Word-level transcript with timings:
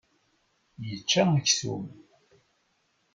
Yeĉĉa 0.87 1.25
aksum. 1.33 1.83